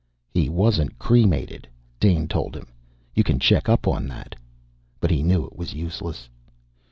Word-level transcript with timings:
"He 0.31 0.49
wasn't 0.49 0.97
cremated," 0.97 1.67
Dane 1.99 2.27
told 2.27 2.55
him. 2.55 2.69
"You 3.13 3.23
can 3.23 3.37
check 3.37 3.69
up 3.69 3.87
on 3.87 4.07
that." 4.07 4.33
But 4.99 5.11
he 5.11 5.21
knew 5.21 5.45
it 5.45 5.55
was 5.55 5.75
useless. 5.75 6.27